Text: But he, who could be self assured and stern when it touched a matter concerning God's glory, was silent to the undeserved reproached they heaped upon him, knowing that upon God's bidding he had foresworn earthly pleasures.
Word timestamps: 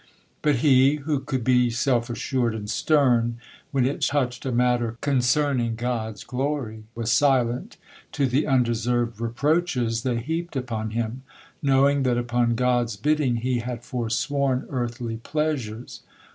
But 0.41 0.55
he, 0.65 0.95
who 0.95 1.19
could 1.19 1.43
be 1.43 1.69
self 1.69 2.09
assured 2.09 2.55
and 2.55 2.67
stern 2.67 3.37
when 3.69 3.85
it 3.85 4.01
touched 4.01 4.47
a 4.47 4.51
matter 4.51 4.97
concerning 4.99 5.75
God's 5.75 6.23
glory, 6.23 6.85
was 6.95 7.11
silent 7.11 7.77
to 8.13 8.25
the 8.25 8.47
undeserved 8.47 9.21
reproached 9.21 10.03
they 10.03 10.17
heaped 10.19 10.55
upon 10.55 10.89
him, 10.89 11.21
knowing 11.61 12.01
that 12.01 12.17
upon 12.17 12.55
God's 12.55 12.97
bidding 12.97 13.35
he 13.35 13.59
had 13.59 13.83
foresworn 13.83 14.65
earthly 14.71 15.17
pleasures. 15.17 16.01